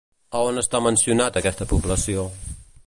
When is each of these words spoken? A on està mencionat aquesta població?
A 0.37 0.39
on 0.51 0.57
està 0.61 0.81
mencionat 0.85 1.39
aquesta 1.43 1.67
població? 1.75 2.27